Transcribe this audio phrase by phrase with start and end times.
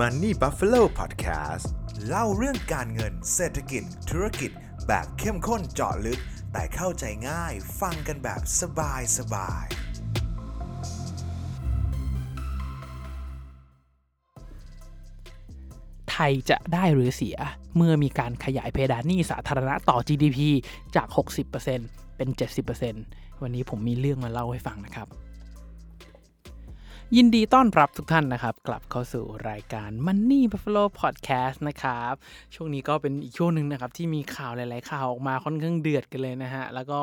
[0.00, 1.66] Money Buffalo Podcast
[2.06, 4.50] เล่าเรื่องการเงินเศรษฐกิจ ธุรกิจ
[4.86, 6.20] แบบเข้มข้นเจาะลึก
[6.52, 9.66] แต่เข้าใจง่ายฟังกันแบบสบายสบาย
[16.10, 17.38] ไทยจะได้หรือเสีย
[17.76, 20.38] เมื่อมีการขยายเพดานหนี้สาธารณะต่อ GDP
[20.96, 21.06] จาก
[21.62, 22.28] 60%เป็น
[22.86, 25.08] 70%วันนี้ผมมีเรื่องมาเล่าให้ฟังนะครับ
[27.16, 32.14] ยินดีต้อนรับทุกท่านนะครับ กลับเข้าสู่รายการ Money Buffalo Podcast นะครับ
[32.54, 37.00] ช่วงนี้ก็เป็นอีกช่วงหนึ่งนะครับ ที่มีข่าวหลาย ๆ ข่าวออกมาค่อนข้างเดือดกันเลยนะฮะ แล้วก็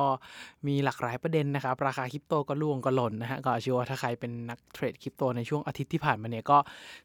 [0.67, 6.57] มีหลากหลายประเด็นนะครับ ราคาคริปโตก็ล่วงก็หล่นนะฮะ ก็เชื่อว่าถ้าใครเป็นนักเทรดคริปโตในช่วงอาทิตย์ที่ผ่านมาเนี่ยก็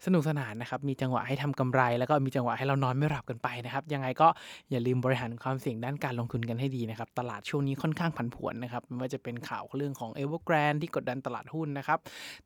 [0.07, 4.29] สนุกสนานนะครับ มีจังหวะให้ทำกำไร แล้วก็มีจังหวะให้เรานอนไม่หลับกันไปนะครับ ยังไงก็
[4.71, 11.99] อย่าลืมบริหารความเสี่ยงด้านการลงทุนกันให้ดีนะครับ ตลาดช่วงนี้ค่อนข้างผันผวนนะครับไม่ว่าจะเป็นข่าวเรื่องของ Evergrande ที่กดดันตลาดหุ้นนะครับ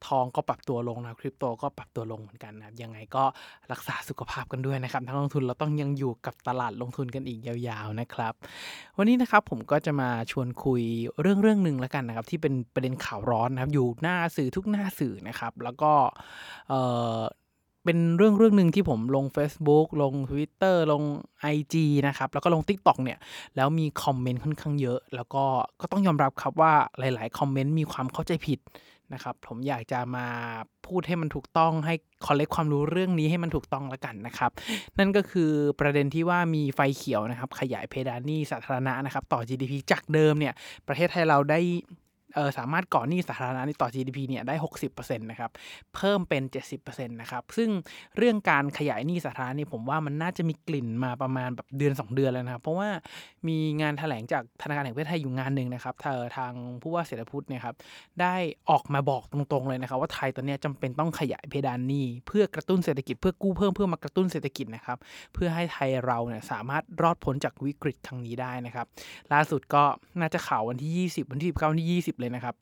[0.07, 3.25] ทองก็ปรับตัวลงนะคริปโตก็ปรับตัวลงเหมือนกันนะครับยังไงก็
[3.73, 8.32] รักษาสุขภาพกันด้วยนะครับนักลงทุนเราต้องยังอยู่กับตลาดลงทุนกันอีกยาวๆนะครับ
[8.99, 10.83] วันนี้นะครับผมก็จะมาชวนคุย
[11.21, 15.93] เรื่องเรื่องหนึ่งแล้วกันนะครับ ที่เป็นประเด็นข่าวร้อนนะครับ อยู่หน้าสื่อทุกหน้าสื่อนะครับ แล้วก็
[16.68, 16.74] เอ
[17.16, 17.21] อ
[17.85, 21.02] เป็นเรื่องเรื่องหนึ่งที่ผมลง Facebook ลง Twitter ลง
[21.55, 21.74] IG
[22.07, 23.18] นะครับ แล้วก็ลง TikTok เนี่ย
[23.57, 25.45] แล้วมีคอมเมนต์ค่อนข้างเยอะ แล้วก็
[25.80, 28.59] ก็ต้องยอมรับครับว่าหลาย ๆ คอมเมนต์มีความเข้าใจผิด
[29.13, 30.27] นะครับผมอยากจะมา
[30.87, 31.95] พูดให้มันถูกต้องให้
[32.27, 34.51] คอลเลกความรู้เรื่องนี้ให้มันถูกต้องแล้วกันนะครับ
[34.99, 40.55] นั่นก็คือประเด็นที่ว่ามีไฟเขียวนะครับ ขยายเพดานหนี้สาธารณะนะครับ ต่อ GDP จากเดิมเนี่ย
[40.88, 41.61] ประเทศไทยเราได้
[42.35, 44.54] เออสามารถก่อหนี้สาธารณะนี่ต่อ GDP เนี่ยได้
[44.90, 45.51] 60%นะครับ
[45.95, 46.43] เพิ่มเป็น
[46.80, 47.71] 70%นะครับ ซึ่ง
[48.16, 52.88] เรื่องการขยายหนี้สาธารณะนี่ผมว่ามันน่าจะมีกลิ่นมาประมาณแบบเดือน 2 เดือนแล้วนะครับ เพราะว่า
[53.49, 57.74] มีงานแถลงจากธนาคารแห่งประเทศไทยอยู่งานหนึ่งนะครับเธอทางผู้ว่าเศรษฐพุทธเนี่ยครับ
[58.21, 58.35] ได้
[58.71, 64.99] ออกมาบอกตรงๆเลยนะครับ ว่าไทยตอนนี้จำเป็นต้องขยายเพดานหนี้ เพื่อกระตุ้นเศรษฐกิจเพื่อกู้เพิ่มเพื่อมากระตุ้นเศรษฐกิจนะครับ
[65.34, 68.87] เพื่อให้ไทยเราเนี่ยสามารถรอดพ้นจากวิกฤตครั้งนี้ได้นะครับ
[69.32, 69.84] ล่าสุดก็
[70.21, 72.57] น่าจะข่าววันที่ 20 วันที่19วันที่ 20เลยนะครับ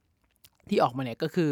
[0.71, 1.51] ที่ออกมาเนี่ยก็คือ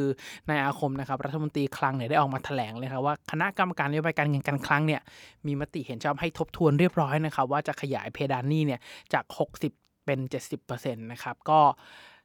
[0.48, 5.00] นายอาคมนะครับรัฐมนตรีคลังเนี่ยได้ออกมาแถลงเลยครับว่าคณะกรรมการนโยบายการเงินการคลังเนี่ย
[5.46, 8.80] มีมติเห็นชอบให้ทบทวนเรียบร้อยนะครับว่าจะขยายเพดานหนี้เนี่ย
[9.12, 9.24] จาก
[9.66, 10.18] 60 เป็น
[10.60, 11.60] 70%นะครับก็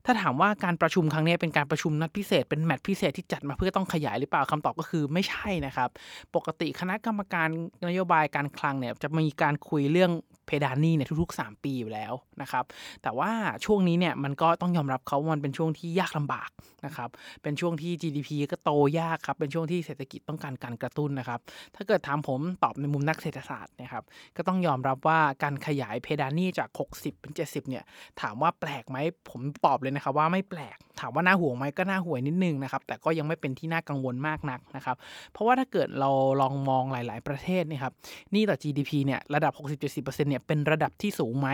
[0.05, 5.89] ถ้าถามว่าการประชุมครั้งนี้เป็นการประชุมนัดพิเศษเป็นแมตช์พิเศษที่จัดมาเพื่อต้องขยายหรือเปล่าคำตอบก็คือไม่ใช่นะครับ
[6.35, 7.47] ปกติคณะกรรมการ
[7.87, 10.11] นโยบายการคลังเนี่ยจะมีการคุยเรื่อง
[10.45, 12.65] เพดานหนี้เนี่ยทุกๆ 3 ปีอยู่แล้วนะครับ
[13.03, 13.31] แต่ว่า
[13.65, 16.49] ช่วงนี้เนี่ยมันก็ต้องยอมรับเขาว่ามันเป็นช่วงที่ยากลำบาก
[16.85, 17.09] นะครับ
[17.43, 21.39] เป็นช่วงที่ GDP ก็โตยากครับ เป็นช่วงที่เศรษฐกิจต้องการการกระตุ้นนะครับ
[21.75, 24.03] ถ้าเกิดถามผมตอบในมุมนักเศรษฐศาสตร์นะครับ
[24.37, 27.83] ก็ต้องยอมรับว่าการขยายเพดานหนี้จาก 60 เป็น 70 เนี่ย
[28.21, 28.97] ถามว่าแปลกไหม
[29.29, 34.95] ผมตอบเลยนะครับว่าไม่แปลก ถามว่าน่าห่วงไหมก็น่าห่วงนิดนึงนะครับ แต่ก็ยังไม่เป็นที่น่ากังวลมากนักนะครับ
[35.31, 36.09] เพราะว่าถ้าเกิดเรา
[36.41, 37.93] ลองมองหลาย ๆ ประเทศนี่ยครับ
[38.33, 41.49] นี้ต่อ GDP เนี่ยระดับ 60-70%เนี่ยเป็นระดับที่สูงไหม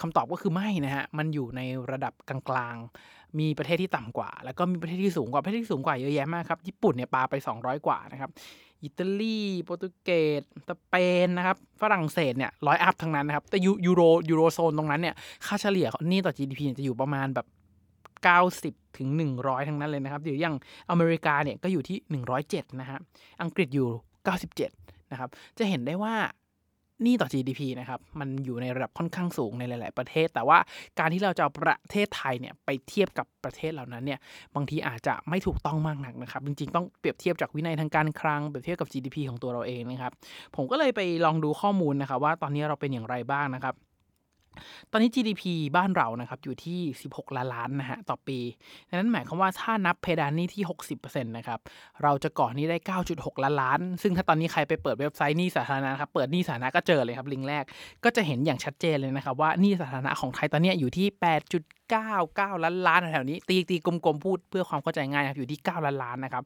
[0.00, 1.60] คำตอบก็คือไม่นะฮะมันอยู่ใน
[1.90, 8.30] ระดับกลางๆ มีประเทศที่ต่ำกว่า แล้วก็มีประเทศที่สูงกว่าประเทศที่สูงกว่าเยอะแยะมากครับญี่ปุ่นเนี่ยปาไป 200 กว่านะครับ
[8.84, 15.14] อิตาลีโปรตุเกสสเปนนะครับฝรั่งเศสเนี่ยร้อยอัพทั้งนั้นนะครับแต่ยูยูโรยูโรโซนตรงนั้นเนี่ย
[15.46, 17.46] ค่าเฉลี่ยหนี้ต่อ GDP เนี่ยจะอยู่ประมาณแบบ
[18.80, 19.08] 90 ถึง
[19.38, 20.54] 100 ทั้งนั้นเลยนะครับหรืออย่าง
[20.90, 22.98] อเมริกาเนี่ยก็อยู่ที่ 107 นะฮะ
[23.42, 23.88] อังกฤษอยู่
[24.50, 26.14] 97 นะครับ จะเห็นได้ว่า
[27.02, 30.58] หนี้ต่อ GDP นะครับมันอยู่ในระดับค่อนข้างสูงในหลาย ๆ ประเทศ แต่ว่า
[30.98, 34.18] การที่เราจะเอาประเทศไทยเนี่ยไปเทียบกับประเทศเหล่านั้นเนี่ย
[34.54, 40.12] บางทีอาจจะไม่ถูกต้องมากนักนะครับจริง ๆ ต้องเปรียบเทียบจากวินัยทางการคลังเปรียบเทียบกับ GDP ของตัวเราเองนะครับ
[40.56, 43.74] ผมก็เลยไปลองดูข้อมูลนะครับว่าตอนนี้เราเป็นอย่างไรบ้างนะครับ
[44.92, 45.42] ตอนนี้ GDP
[45.76, 48.38] บ้านเรานะครับอยู่ที่ 16 ล้านล้านนะฮะต่อปี
[48.88, 50.62] ดังนั้นหมายความว่าถ้านับเพดานนี้ที่
[50.98, 51.60] 60%นะครับ
[52.02, 52.78] เราจะก่อหนี้ได้
[53.12, 57.64] 9.6 ล้านล้าน ซึ่งถ้าตอนนี้ใครไปเปิดเว็บไซต์หนี้สาธารณะครับเปิดหนี้สาธารณะก็เจอเลยครับลิงก์แรก
[58.04, 61.52] ก็จะเห็นอย่างชัดเจนเลยนะครับว่าหนี้สาธารณะของไทยตอนนี้อยู่ที่8
[61.90, 66.42] 9 9ล้านล้านแถวนี้ ตีตีกลมๆพูดเพื่อความเข้าใจง่ายครับอยู่ที่ 9 ล้านล้านนะครับ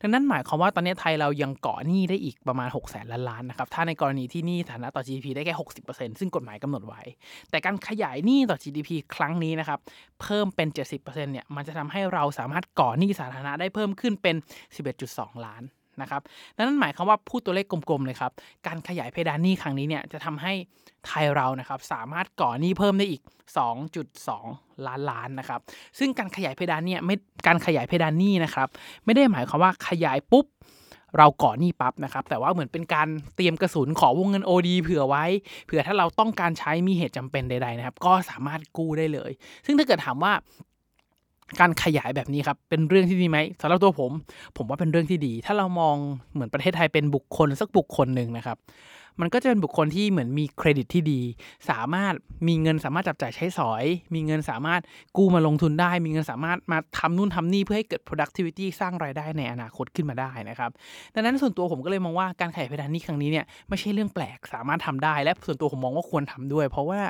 [0.00, 5.54] ดังนั้นหมายความว่าตอนนี้ไทยเรายังเกาะหนี้ได้อีกประมาณ6แสนล้านล้านนะครับถ้าในกรณีที่หนี้ฐานะต่อ GDP ได้แค่
[5.86, 7.02] 60%ซึ่งกฎหมายกำหนดไว้
[7.50, 9.78] แต่การขยายหนี้ต่อ GDP ครั้งนี้นะครับ
[10.20, 14.36] เพิ่มเป็น 70%เนี่ยมันจะทำให้เราสามารถก่อหนี้สาธารณะได้เพิ่มขึ้นเป็น
[14.90, 15.64] 11.2 ล้าน
[16.02, 16.22] นะครับ
[16.56, 18.32] นั้นหมายความว่าพูดตัวเลขกลมๆเลยครับ
[18.66, 20.52] การขยายเพดานหนี้ครั้งนี้เนี่ยจะทำให้
[21.06, 23.22] ไทยเรานะครับสามารถก่อหนี้เพิ่มได้อีก
[24.04, 25.60] 2.2 ล้านล้านนะครับ
[25.98, 28.68] ซึ่งการขยายเพดานเนี่ยไม่การขยายเพดานหนี้นะครับ
[29.04, 30.46] ไม่ได้หมายความว่าขยายปุ๊บ
[31.18, 35.24] เราก่อหนี้ปั๊บนะครับ แต่ว่าเหมือนเป็นการเตรียมกระสุนขอวงเงิน OD เผื่อไว้
[35.66, 39.30] เผื่อถ้าเราต้องการใช้มีเหตุจำเป็นใดๆนะครับ ก็สามารถกู้ได้เลย
[39.66, 40.32] ซึ่งถ้าเกิดถามว่า
[41.60, 44.12] การขยายแบบนี้ครับ เป็นเรื่องที่ดีไหมสำหรับตัวผม
[44.56, 45.96] ผมว่าเป็นเรื่องที่ดี ถ้าเรามอง
[46.32, 48.56] เหมือนประเทศไทยเป็นบุคคลสักบุคคลหนึ่งนะครับ
[49.20, 51.20] มันก็จะเป็นบุคคลที่เหมือนมีเครดิตที่ดี
[51.70, 52.14] สามารถ
[52.48, 53.84] มีเงินสามารถจับจ่ายใช้สอย
[54.14, 54.80] มีเงินสามารถ
[55.16, 60.70] กู้มาลงทุนได้ มีเงินสามารถมาทำนู่นทำนี่เพื่อให้เกิด productivity สร้างรายได้ในอนาคตขึ้นมาได้นะครับ
[61.14, 67.00] ดังนั้นส่วนตัวผมก็เลยมองว่าการขยายเพดานนี้ครั้งนี้เนี่ยไม่ใช่เรื่องแปลกสามารถทำได้ และส่วนตัวผมมองว่าควรทำด้วย เพราะว่า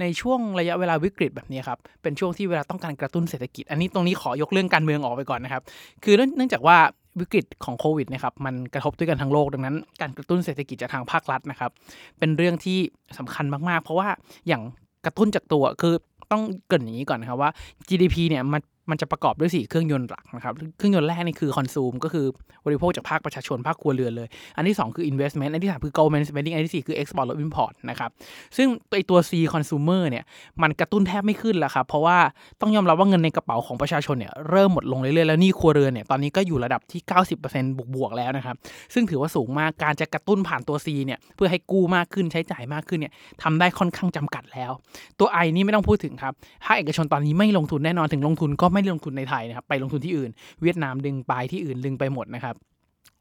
[0.00, 5.62] ในช่วงระยะเวลาวิกฤตแบบนี้ครับเป็นช่วงที่เวลาต้องการกระตุ้นเศรษฐกิจ อันนี้ตรงนี้ขอยกเรื่องการเมืองออกไปก่อนนะครับ
[6.04, 6.78] คือเนื่องจากว่า
[7.18, 11.70] วิกฤตของโควิดนะครับมันกระทบด้วยกันทั้งโลกดังนั้น การกระตุ้นเศรษฐกิจจากทางภาครัฐนะครับ
[12.18, 12.78] เป็นเรื่องที่
[13.18, 14.08] สำคัญมากๆ เพราะว่า
[14.48, 14.62] อย่าง
[15.04, 15.94] กระตุ้นจากตัวคือ
[16.32, 17.50] ต้องเกิดอย่างนี้ก่อนนะครับว่า
[17.88, 18.60] GDP เนี่ยมัน
[18.90, 22.26] มันจะประกอบด้วยสี่เครื่องยนต์หลักนะครับ เครื่องยนต์แรกนี่คือคอนซูมก็คือ
[22.66, 27.72] บริโภคจากภาคประชาชนภาคครัวเรือนเลย อันที่ 2 คือ investment อันที่ 3 คือ government spending อันที่ 4 คือ export และ import
[27.90, 28.10] นะครับ
[28.56, 30.24] ซึ่งไอตัว C consumer เนี่ย
[30.62, 32.18] มันกระตุ้นแทบไม่ขึ้นแล้วครับ เพราะว่า
[32.60, 37.00] ต้องยอมรับว่าเงินในกระเป๋าของประชาชนเนี่ยเริ่มหมดลงเรื่อยๆ แล้วนี่ครัวเรือนเนี่ยตอนนี้ก็อยู่ระดับที่
[37.40, 38.56] 90%บวกๆแล้วนะครับ
[38.94, 43.12] ซึ่งถือว่าสูงมาก การจะกระตุ้นผ่านตัว C เนี่ยเพื่อให้กู้มากขึ้นใช้จ่ายมากขึ้นเนี่ย
[43.42, 44.70] ทำได้ค่อนข้างจำกัดแล้ว
[45.18, 46.32] ตัว I นี่ไม่ต้องพูดถึงครับ
[46.64, 50.30] ภาคเอกชนตอนนี้ไม่ลงทุนแน่นอนถึงลงทุนก็ไม่ลงทุนในไทยนะครับไปลงทุนที่อื่น
[50.62, 52.56] เวียดนามดึงไปที่อื่นดึงไปหมดนะครับ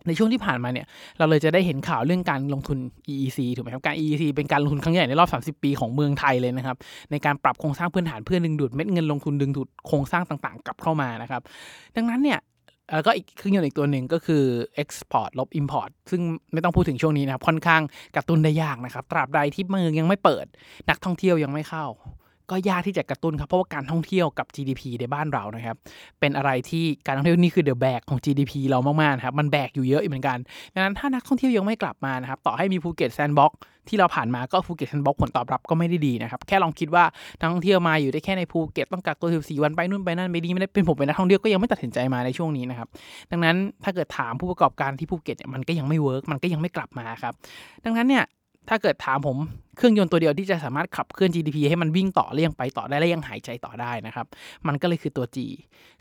[0.07, 0.85] ในช่วงที่ผ่านมาเนี่ย
[1.17, 2.77] เราเลยจะได้เห็นข่าวเรื่องการลงทุน
[3.11, 6.77] EEC ถูกไหมครับการ EEC เป็นการลงทุนครั้งใหญ่ในรอบ 30 ปีของเมืองไทยเลยนะครับ
[7.11, 11.41] ในการปรับโครงสร้างพื้นฐานเพื่อดึงดูดเม็ดเงินลงทุนดึงดูดโครงสร้างต่างๆ กลับเข้ามานะครับ
[11.95, 12.39] ดังนั้นเนี่ย
[12.93, 14.43] แล้วก็อีกเครื่องยนต์อีกตัวหนึ่งก็คือ
[14.81, 16.21] export ลบ import ซึ่ง
[16.53, 17.81] ไม่ต้องพูดถึงช่วงนี้นะครับค่อนข้าง
[18.15, 20.45] กระตุ้นได้ยากนะครับตราบใดที่เมืองยังไม่เปิด
[20.89, 21.85] นักท่องเที่ยวยังไม่เข้า
[22.51, 25.77] ก็ยากที่จะกระตุ้นครับ เพราะว่าการท่องเที่ยวกับ GDP ในบ้านเรานะครับ
[26.19, 30.37] เป็นอะไรที่การท่องเที่ยวนี่คือ the แบกของ GDP เรามากๆครับ มันแบกอยู่เยอะเหมือนกัน
[30.73, 33.53] ดังนั้นถ้านักท่องเที่ยวยังไม่กลับมานะครับ ต่อให้มีภูเก็ต sandbox
[33.87, 37.03] ที่เราผ่านมาก็ภูเก็ต sandbox ผลตอบรับก็ไม่ได้ดีนะครับ แค่ลองคิดว่า
[37.39, 42.87] นักท่องเที่ยวมาอยู่ได้แค่ในภูเก็ตต้องกักตัว14วันไปนู่นไปนั่นไม่ดีไม่ได้เป็นผมเป็นนักท่องเที่ยวก็ยังไม่ตัดสินใจมาในช่วงนี้นะครับ
[43.31, 47.33] ดังนั้นถ้าเกิดถามผู้ประกอบการที่ภูเก็ตเนี่ยมันก็ยังไม่ work มันก็ยังไม่กลับมาครับ
[47.85, 48.23] ดังนั้นเนี่ย
[48.69, 49.37] ถ้าเกิดถามผม
[49.79, 54.25] เครื่องยนต์ตัวเดียวที่จะสามารถขับเคลื่อน GDP ให้มันวิ่งต่อและยังไปต่อได้และยังหายใจต่อได้นะครับ
[54.67, 55.37] มันก็เลยคือตัว G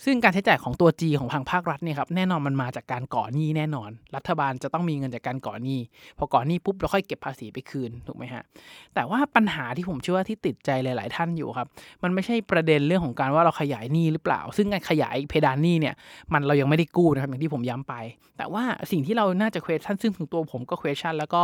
[0.05, 5.81] ซึ่งการใช้จ่ายของตัว G ของทางภาครัฐเนี่ยครับแน่นอนมันมาจากการก่อหนี้แน่นอน รัฐบาลจะต้องมีเงินจากการก่อหนี้
[6.19, 8.43] พอก่อหนี้ปุ๊บเราค่อยเก็บภาษีไปคืนถูกไหมฮะ
[8.95, 11.69] แต่ว่าปัญหาที่ผมเชื่อว่าที่ติดใจหลาย ๆ ท่านอยู่ครับ
[12.03, 15.95] มันไม่ใช่ประเด็นเรื่องของการว่าเราขยายหนี้หรือเปล่า ซึ่งการขยายเพดานหนี้เนี่ย
[16.33, 17.95] มันเรายังไม่ได้กู้นะครับอย่างที่ผมย้ำไป
[18.39, 21.43] แต่ว่าสิ่งที่เราน่าจะ question ซึ่งถึงตัวผมก็ question แล้วก็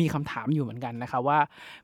[0.00, 1.38] มีคำถามอยู่เหมือนกันนะครับว่า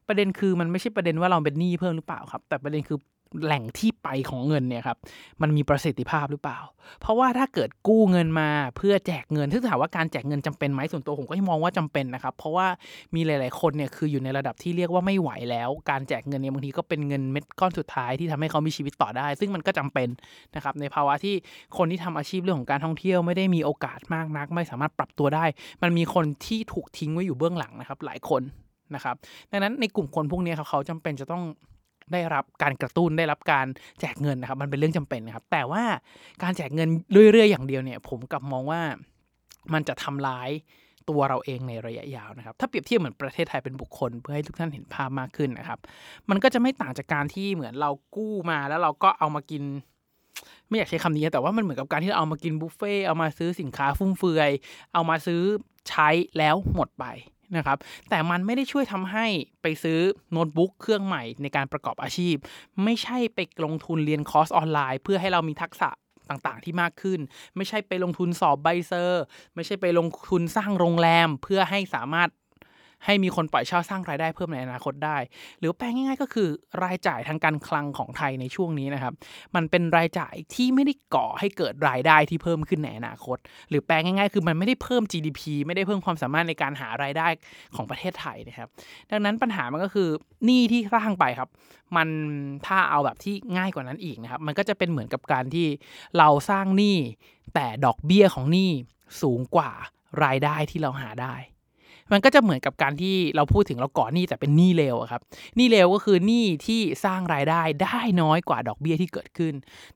[0.08, 2.98] ประเด็นคือมันไม่ใช่ประเด็นว่าเราเป็นหนี้เพิ่มหรือเปล่าครับ แต่ประเด็นคือ
[3.44, 4.98] แหล่งที่ไปของเงินเนี่ยครับ
[5.42, 6.58] มันมีประสิทธิภาพหรือเปล่า
[7.00, 12.66] เพราะว่าถ้าเกิดกู้เงินมาเพื่อแจกเงิน ถ้าถามว่าการแจกเงินจำเป็นไหมส่วนตัวผมก็มองว่าจำเป็นนะครับ เพราะว่า
[13.14, 20.08] มีหลาย ๆ คนเนี่ยคืออยู่ในระดับที่เรียกว่าไม่ไหวแล้ว การแจกเงินเนี่ยบางทีก็เป็นเงินเม็ดก้อนสุดท้ายที่ทำให้เขามีชีวิตต่อได้ ซึ่งมันก็จำเป็น
[20.54, 21.34] นะครับในภาวะที่
[21.78, 25.44] คนที่ทำอาชีพเรื่องของการท่องเที่ยวไม่ได้มีโอกาสมากนัก ไม่สามารถปรับตัวได้
[25.82, 28.42] มันมีคนที่ถูกทิ้งไว้อยู่เบื้องหลังนะครับหลายคน
[28.94, 29.16] นะครับ
[29.50, 31.42] ดังนั้นในกลุ่มคนพวกนี้ครับเขาจำเป็นจะต้อง
[32.12, 33.66] ได้รับการกระตุ้นได้รับการ
[34.00, 35.82] แจกเงินนะครับ มันเป็นเรื่องจำเป็นนะครับ แต่ว่า
[36.42, 36.88] การแจกเงิน
[37.32, 38.80] เรื่อยๆอย่างเดียวเนี่ย ผมกลับมองว่า
[39.72, 40.50] มันจะทำร้าย
[41.08, 45.78] ตัวเราเองในระยะยาวนะครับ ถ้าเปรียบเทียบเหมือนประเทศไทยเป็นบุคคล เพื่อให้ทุกท่านเห็นภาพมากขึ้นนะครับ
[46.30, 49.62] มันก็จะไม่ต่างจากการที่เหมือนเรากู้มาแล้วเราก็เอามากิน
[50.68, 54.50] ไม่อยากใช้คำนี้แต่ว่ามันเหมือนกับการที่เราเอามากินบุฟเฟ่เอามาซื้อสินค้าฟุ่มเฟือย
[54.94, 55.42] เอามาซื้อ
[55.88, 56.08] ใช้
[56.38, 57.04] แล้วหมดไป
[57.56, 57.78] นะครับ
[58.10, 59.26] แต่มันไม่ได้ช่วยทำให้
[59.62, 59.98] ไปซื้อ
[60.32, 62.36] โน้ตบุ๊กเครื่องใหม่ในการประกอบอาชีพ
[62.84, 65.90] ไม่ใช่ไปลงทุนเรียนคอร์สออนไลน์ เพื่อให้เรามีทักษะ
[66.30, 67.20] ต่างๆ ที่มากขึ้น
[67.56, 69.22] ไม่ใช่ไปลงทุนสอบใบเซอร์
[69.54, 72.28] ไม่ใช่ไปลงทุนสร้างโรงแรม เพื่อให้สามารถ
[73.04, 75.18] ให้มีคนปล่อยเช่าสร้างรายได้เพิ่มในอนาคตได้
[75.58, 76.48] หรือแปลง่ายๆ ก็คือ
[76.84, 79.14] รายจ่ายทางการคลังของไทยในช่วงนี้นะครับ
[79.54, 83.38] มันเป็นรายจ่ายที่ไม่ได้ก่อให้เกิดรายได้ที่เพิ่มขึ้นในอนาคต
[83.70, 87.28] หรือแปลงง่ายๆ คือมันไม่ได้เพิ่ม GDP ไม่ได้เพิ่มความสามารถในการหารายได้
[87.74, 88.68] ของประเทศไทยนะครับ
[89.10, 90.08] ดังนั้นปัญหามันก็คือ
[90.44, 91.48] หนี้ที่สร้างไปครับ
[91.96, 92.08] มัน
[92.66, 95.66] ถ้าเอาแบบที่ง่ายกว่านั้นอีกนะครับ มันก็จะเป็นเหมือนกับการที่
[96.18, 96.96] เราสร้างหนี้
[97.54, 98.70] แต่ดอกเบี้ยของหนี้
[99.22, 99.70] สูงกว่า
[100.24, 101.34] รายได้ที่เราหาได้
[102.12, 105.22] มันก็จะเหมือนกับการที่เราพูดถึงเราก่อหนี้แต่เป็นหนี้เร็วครับ
[105.56, 109.54] หนี้เร็วก็คือหนี้ที่สร้างรายได้ได้น้อยกว่าดอกเบี้ยที่เกิดขึ้น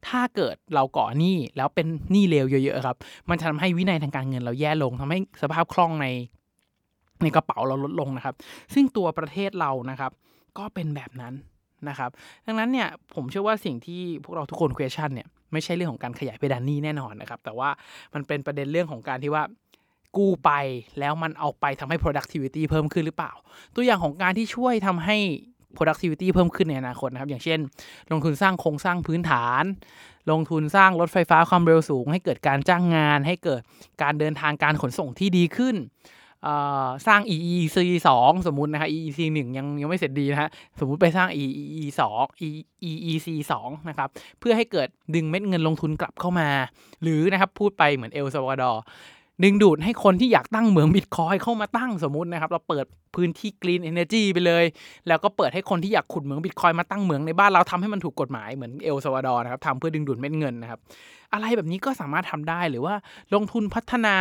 [0.08, 2.96] ถ้าเกิดเราก่อหนี้แล้วเป็นหนี้เร็วเยอะๆครับ
[3.30, 6.06] มันจะทำให้วินัยทางการเงินเราแย่ลงทำให้สภาพคล่องใน
[7.22, 8.34] ในกระเป๋าเราลดลงนะครับ
[8.74, 10.10] ซึ่งตัวประเทศเรานะครับ
[10.58, 11.34] ก็เป็นแบบนั้น
[11.88, 12.10] นะครับ
[12.46, 17.70] ดังนั้นเนี่ยผมเชื่อว่าสิ่งที่พวกเราทุกคน question เนี่ยไม่ใช่เรื่องของการขยายเพดานหนี้แน่นอนนะครับ แต่ว่า
[18.14, 19.42] มันเป็นประเด็นเรื่องของการที่ว่า
[20.16, 20.50] กู้ไป
[20.98, 23.32] แล้วมันเอาไปทำให้ productivity เพิ่มขึ้นหรือเปล่า
[23.74, 25.16] ตัวอย่างของการที่ช่วยทำให้
[25.76, 27.58] productivity เพิ่มขึ้นในอนาคตนะครับ อย่างเช่น
[28.12, 29.64] ลงทุนสร้างโครงสร้างพื้นฐาน
[30.30, 33.60] ลงทุนสร้างรถไฟฟ้าความเร็วสูง ให้เกิดการจ้างงาน ให้เกิด
[34.02, 35.76] การเดินทางการขนส่งที่ดีขึ้น
[37.06, 37.76] สร้าง EEC
[38.14, 40.50] 2 สมมุตินะครับ EEC 1 ยังยังไม่เสร็จดีนะฮะ
[40.80, 41.78] สมมุติไปสร้าง EEC
[42.16, 42.42] 2
[42.90, 43.28] EEC
[43.60, 44.08] 2นะครับ
[44.40, 46.48] เพื่อให้เกิดดึงเม็ดเงินลงทุนกลับเข้ามา
[47.02, 48.82] หรือนะครับพูดไปเหมือนเอลซาวาดอร์
[49.44, 52.84] ดึงดูดให้คนที่อยากตั้งเหมืองบิตคอยเข้ามาตั้งสมมตินะครับ เราเปิด
[53.16, 54.64] พื้นที่กรีนเอเนจีไปเลย
[55.08, 60.80] แล้วก็เปิดให้คนที่อยากขุดเหมืองบิตคอยมาตั้งเหมืองในบ้านเราทำให้มันถูกกฎหมายเหมือนเอลซาวาดอร์นะครับทำเพื่อดึงดูดเม็ดเงินนะครับ
[61.32, 62.94] อะไรแบบนี้ก็สามารถทำได้หรือว่า
[63.34, 64.16] ลงทุนพัฒนา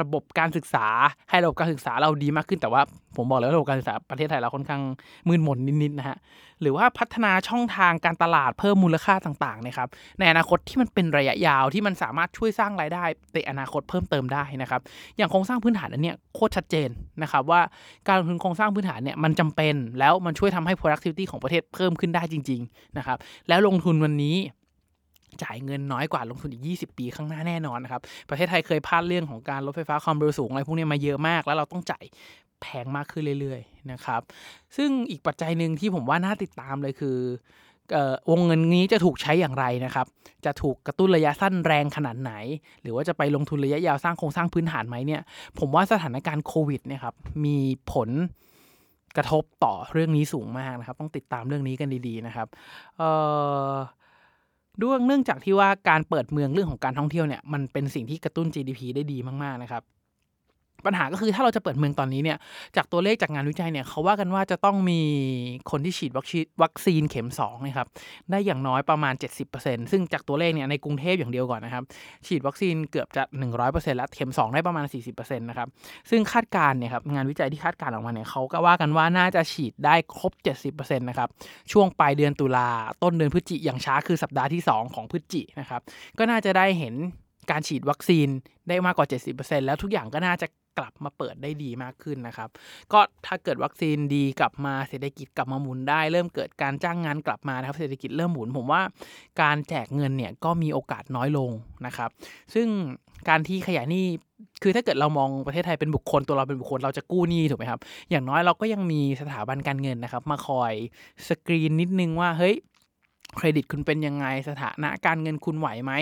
[0.00, 0.86] ระบบการศึกษา
[1.30, 2.82] ให้ระบบการศึกษาเราดีมากขึ้นแต่ว่า
[3.16, 4.82] ผมบอกแล้วระบบการศึกษาประเทศไทยเราค่อนข้าง
[5.28, 6.16] มืนหมนนิดๆนะฮะ
[6.60, 9.88] หรือว่าพัฒนาช่องทางการตลาดเพิ่มมูลค่าต่างๆนะครับ
[10.18, 14.80] ในอนาคตที่มันเป็นระยะยาวที่มันสามารถช่วยสร้างรายได้ในอนาคตเพิ่มเติมได้นะครับ
[15.16, 16.88] อย่างโครงสร้างพื้นฐานอันเนี้ยโคตรชัดเจน
[17.22, 17.60] นะครับว่า
[18.08, 24.36] การลงทุนโครงสร้างพื้นฐานเนี่ยมันจำเป็นแล้วมันช่วยทำให้ productivity ของประเทศเพิ่มขึ้นได้จริงๆนะครับแล้วลงทุนวันนี้
[25.42, 32.04] จ่ายเงินน้อยกว่าลงทุนอีก 20 ปีข้างหน้าแน่นอนนะครับ ประเทศไทยเคยพลาดเรื่องของการรถไฟฟ้าความเร็วสูงอะไรพวกนี้มาเยอะมาก แล้วเราต้องจ่าย
[32.62, 34.20] แพงมากขึ้นเรื่อยๆนะครับ
[34.76, 37.18] ซึ่งอีกปัจจัยหนึ่งที่ผมว่าน่าติดตามเลยคือ
[38.30, 40.06] วงเงินนี้จะถูกใช้อย่างไรนะครับ
[40.44, 42.32] จะถูกกระตุ้นระยะสั้นแรงขนาดไหน
[42.82, 45.22] หรือว่าจะไปลงทุนระยะยาวสร้างโครงสร้างพื้นฐานไหมเนี่ย
[45.58, 47.14] ผมว่าสถานการณ์โควิดเนี่ยครับ
[47.44, 47.56] มี
[47.92, 48.10] ผล
[49.16, 52.48] กระทบต่อเรื่องนี้สูงมากนะครับ ต้องติดตามเรื่องนี้กันดีๆนะครับ
[52.98, 53.10] เอ่
[53.70, 53.72] อ
[54.82, 59.82] ด้วยเนื่องจากที่ว่าการเปิดเมืองเรื่องของการท่องเที่ยวเนี่ยมันเป็นสิ่งที่กระตุ้น GDP ได้ดีมากๆนะครับ
[60.86, 62.38] ปัญหาก็คือถ้าเราจะเปิดเมืองตอนนี้เนี่ย
[62.76, 65.00] จากตัวเลขจากงานวิจัยเนี่ยเขาว่ากันว่าจะต้องมี
[65.70, 66.12] คนที่ฉีด
[66.62, 67.88] วัคซีนเข็ม2นะครับ
[68.30, 69.14] ได้อย่างน้อยประมาณ
[69.52, 71.84] 70%ซึ่งจากตัวเลขเนี่ยในกรุงเทพอย่างเดียวก่อนนะครับ
[72.26, 73.22] ฉีดวัคซีนเกือบจะ
[73.60, 75.68] 100%แล้วเข็ม 2 ได้ประมาณ 40%นะครับ
[76.10, 80.32] ซึ่งคาดการเนี่ยครับงานวิจัยที่คาดการออกมาเนี่ยเขาก็ว่ากันว่าน่าจะฉีดได้ครบ
[80.72, 81.28] 70%นะครับ
[81.72, 82.70] ช่วงปลายเดือนตุลา
[83.02, 85.80] ต้นเดือนพฤศจิอย่างช้าคือสัปดาห์ที่ 2 ของพฤศจินะครับ
[86.18, 86.94] ก็น่าจะได้เห็น
[87.50, 88.28] การฉีดวัคซีน
[88.68, 89.06] ได้มากกว่า
[89.36, 90.46] 70%แล้วทุกอย่างก็น่าจะ
[90.78, 92.48] กลับมาเปิดได้ดีมากขึ้นนะครับ
[92.92, 98.82] ก็ถ้าเกิดวัคซีนดีกลับมาเศรษฐกิจกลับมาหมุนได้ เริ่มเกิดการจ้างงานกลับมานะครับเศรษฐกิจเริ่มหมุนผมว่า
[99.42, 101.50] การแจกเงินเนี่ยก็มีโอกาสน้อยลง
[101.86, 102.10] นะครับ
[102.54, 102.68] ซึ่ง
[103.28, 104.04] การที่ขยายหนี้
[104.62, 107.80] คือถ้าเกิดเรามองประเทศไทยเป็นบุคคลตัวเราเป็นบุคคลเราจะกู้หนี้ถูกไหมครับ
[108.10, 110.72] อย่างน้อยเราก็ยังมีสถาบันการเงินนะครับ มาคอย
[111.28, 112.54] สกรีนนิดนึงว่าเฮ้ย
[113.36, 115.92] เครดิตคุณเป็นยังไงสถานะการเงินคุณไหวไหม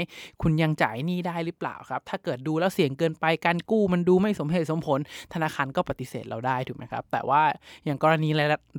[0.42, 4.98] คุณยังจ่ายหนี้ได้หรือเปล่าครับ ถ้าเกิดดูแล้วเสี่ยงเกินไปการกู้มันดูไม่สมเหตุสมผล
[5.34, 7.42] ธนาคารก็ปฏิเสธเราได้ถูกไหมครับ แต่ว่า
[7.84, 8.28] อย่างกรณี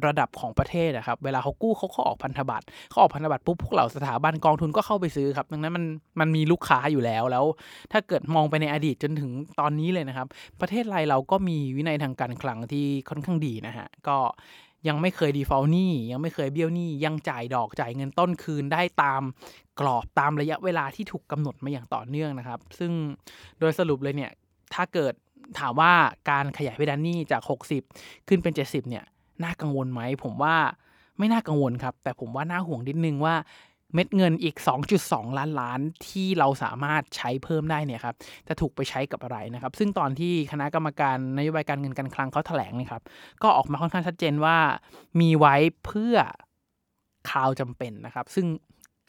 [0.07, 5.85] ระดับของประเทศนะครับ เวลาเขากู้เขาก็ออกพันธบัตรเขาออกพันธบัตรปุ๊บพวกเราสถาบันกองทุนก็เข้าไปซื้อครับดังนั้นมัน
[6.19, 7.45] มันมีลูกค้าอยู่แล้วแล้ว
[7.91, 10.27] ถ้าเกิดมองไปในอดีตจนถึงตอนนี้เลยนะครับ
[10.62, 14.17] ประเทศไรเราก็มีวินัยทางการคลังที่ค่อนข้างดีนะฮะก็
[14.87, 19.21] ยังไม่เคยดีฟอลนี่ยังไม่เคยเบี้ยวหนี้ยังจ่ายดอกจ่ายเงินต้นคืนได้ตาม
[19.79, 22.91] กรอบตามระยะเวลาที่ถูกกำหนดมาอย่างต่อเนื่องนะครับ ซึ่ง
[23.59, 24.31] โดยสรุปเลยเนี่ย
[24.73, 25.13] ถ้าเกิด
[25.59, 25.91] ถามว่า
[26.29, 27.41] การขยายเพดานหนี้จาก
[27.83, 29.03] 60 ขึ้นเป็น 70เนี่ย
[29.43, 30.55] น่ากังวลไหมผมว่า
[31.17, 33.35] ไม่น่ากังวลครับ แต่ผมว่าน่าห่วงนิดนึงว่า
[33.95, 34.55] เม็ดเงินอีก
[34.97, 38.15] 2.2 ล้านล้านที่เราสามารถใช้เพิ่มได้เนี่ยครับ
[38.47, 43.01] จะถูกไปใช้กับอะไรนะครับ ซึ่งตอนที่คณะกรรมการนโยบายการเงินการคลังเขาแถลงนะครับ
[43.43, 44.57] ก็ออกมาค่อนข้างชัดเจนว่า
[45.19, 46.15] มีไว้เพื่อ
[47.29, 48.45] คราวจำเป็นนะครับ ซึ่ง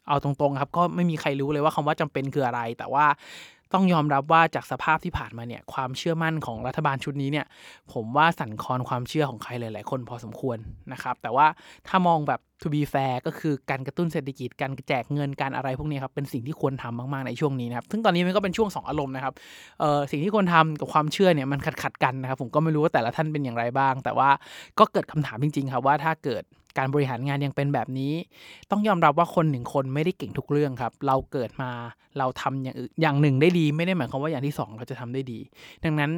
[0.07, 3.05] เอาตรงๆครับก็ไม่มีใครรู้เลยว่าคำว่าจำเป็นคืออะไร แต่ว่า
[3.73, 7.45] ต้องยอมรับว่าจากสภาพที่ผ่านมาเนี่ยความเชื่อมั่นของรัฐบาลชุดนี้เนี่ย
[7.93, 10.57] ผมว่าสั่นคลอนความเชื่อของใครหลาย ๆ คนพอสมควร
[10.91, 11.47] นะครับ แต่ว่า
[11.87, 19.33] ถ้ามองแบบ to be fair ก็คือการกระตุ้นเศรษฐกิจการแจกเงินการอะไรพวกนี้ครับเป็นสิ่งที่ควรทำมาก ๆ ในช่วงนี้นะครับ ซึ่งตอนนี้มันก็เป็นช่วง 2 อารมณ์นะครับ
[19.79, 24.29] เอ่อสิ่งที่ควรทากับความเชื่อเนี่ยมันขัดขัดกันนะครับผมก็ไม่รู้ว่าแต่ละท่านเป็นอย่างไรบ้าง แต่ว่า
[24.79, 26.43] ก็เกิดคำถามจริง ๆ ครับว่าถ้าเกิด
[26.77, 28.13] การบริหารงานยังเป็นแบบนี้
[28.71, 31.71] ต้องยอมรับว่าคนหนึ่งคนไม่ได้เก่งทุกเรื่องครับ เราเกิดมา
[32.17, 35.39] เราทำอย่างอย่างหนึ่งได้ดี ไม่ได้หมายความว่าอย่างที่ 2 เราจะทำได้ดี
[35.83, 36.13] ดังนั้น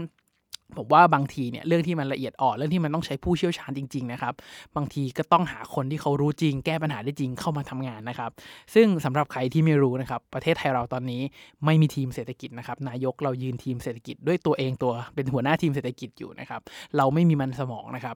[0.77, 4.33] ผมว่าบางทีเนี่ยเรื่องที่มันละเอียดอ่อนเรื่องที่มันต้องใช้ผู้เชี่ยวชาญจริงๆนะครับ
[4.75, 8.31] บางทีก็ต้องหาคนที่เขารู้จริง แก้ปัญหาได้จริงเข้ามาทำงานนะครับ
[8.73, 11.21] ซึ่งสำหรับใครที่ไม่รู้นะครับประเทศไทยเราตอนนี้
[11.65, 16.61] ไม่มีทีมเศรษฐกิจนะครับนายกเรายืนทีมเศรษฐกิจด้วยตัวเองตัวเป็นหัวหน้าทีมเศรษฐกิจอยู่นะครับ
[16.97, 18.15] เราไม่มีมันสมองนะครับ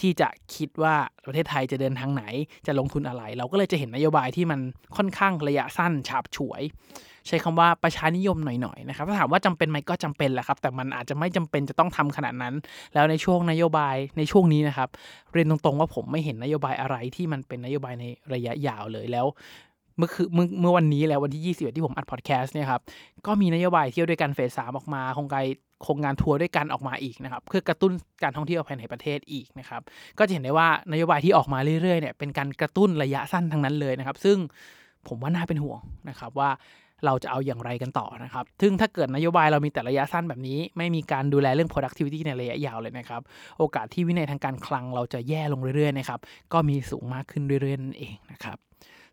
[0.00, 0.94] ที่จะคิดว่า
[1.26, 2.24] ประเทศไทยจะเดินทางไหน
[2.66, 4.60] จะลงทุนอะไร เราก็เลยจะเห็นนโยบายที่มัน
[4.96, 6.62] ค่อนข้างระยะสั้นฉาบฉวย
[7.28, 12.54] ใช้คำว่าประชานิยมหน่อยๆนะครับถ้าถามว่าจำเป็นไหมก็จำเป็นแหละครับ แต่มันอาจจะไม่จำเป็นจะต้องทำขนาดนั้น
[12.94, 14.88] แล้วในช่วงนโยบายในช่วงนี้นะครับ
[15.32, 18.04] เรียนตรงๆว่าผมไม่เห็นนโยบายอะไรที่มันเป็นนโยบายใน
[18.34, 19.26] ระยะยาวเลยแล้ว
[19.98, 20.28] เมื่อคือ
[20.60, 22.82] เมื่อวันนี้แล้ววันที่ 21 ที่ผมอัดพอดแคสต์เนี่ยครับ
[23.26, 25.44] ก็มีนโยบายเที่ยวด้วยกัน phase สามออกมาโครงการ
[25.82, 27.92] โครงการทัวร์ด้วยกันออกมาอีกนะครับเพื่อกระตุ้น
[28.22, 29.82] การท่องเที่ยวภายในประเทศอีกนะครับ
[30.18, 34.36] ก็จะเห็นได้ว่านโยบายที่ออกมาเรื่อยๆเนี่ยเป็นการกระตุ้นระยะสั้นทั้งนั้นเลยนะครับ ซึ่ง
[35.08, 36.50] ผมว่าน่าเป็นห่วงนะครับว่า
[37.06, 43.22] เราจะเอาอย่างไรกันต่อนะครับ ซึ่งถ้าเกิดนโยบายเรามีแต่ระยะสั้นแบบนี้ ไม่มีการดูแลเรื่อง productivity ในระยะยาวเลยนะครับ
[43.58, 46.20] โอกาสที่วินัยทางการคลังเราจะแย่ลงเรื่อยๆนะครับ
[46.52, 48.58] ก็มีสูงมากขึ้นเรื่อยๆนั่นเองนะครับ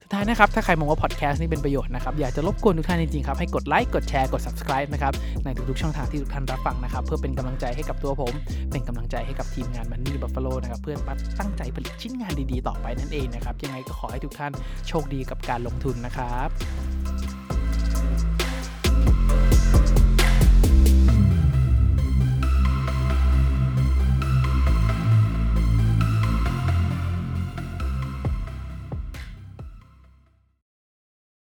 [0.08, 8.34] สุดท้ายนะครับ ถ้าใครมองว่าพอดแคสต์นี้เป็นประโยชน์นะครับ อยากจะรบกวนทุกท่านจริงๆครับ ให้กดไลค์ กดแชร์ กด subscribe นะครับ ในทุกๆช่องทางที่ทุกท่านรับฟังนะครับ เพื่อเป็นกำลังใจให้กับตัวผม
[8.72, 10.96] เป็นกำลังใจให้กับทีมงาน Money Buffalo นะครับ เพื่อ
[11.40, 14.52] ตั้งใจผลิตชิ้นงานดีๆ ต่อไปนั่นเองนะครับ ยังไงก็ขอให้ทุกท่าน
[14.88, 16.95] โชคดีกับการลงทุนนะครับ